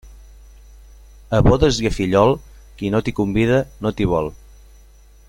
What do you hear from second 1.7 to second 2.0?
i a